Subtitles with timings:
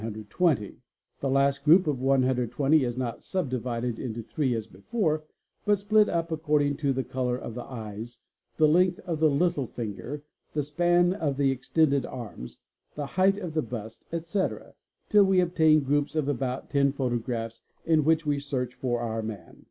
[0.01, 0.03] i_
[0.57, 0.73] This
[1.29, 5.25] last group of 120 is not sub divided into three as before
[5.63, 8.19] but | split up according to the colour of the eyes,
[8.57, 10.15] the length of the little finger,
[10.53, 12.61] E k 3 span of the extended arms,
[12.95, 14.73] the height of the bust, etc.,
[15.07, 19.21] till we obtain ® groups of about 10 photographs in which we search for our
[19.21, 19.59] man.